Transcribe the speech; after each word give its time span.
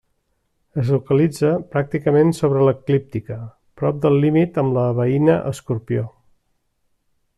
Es 0.83 0.87
localitza 0.93 1.51
pràcticament 1.75 2.33
sobre 2.37 2.63
l'eclíptica, 2.67 3.37
prop 3.83 4.01
del 4.07 4.17
límit 4.25 4.59
amb 4.63 4.75
la 4.79 4.87
veïna 5.01 5.37
Escorpió. 5.55 6.09